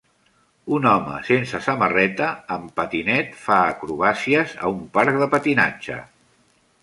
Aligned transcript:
Un 0.77 0.85
home 0.91 1.17
sense 1.27 1.59
samarreta 1.65 2.29
amb 2.55 2.71
patinet 2.81 3.37
fa 3.43 3.57
acrobàcies 3.75 4.57
a 4.69 4.75
un 4.77 4.83
parc 4.99 5.23
de 5.25 5.29
patinatge. 5.35 5.99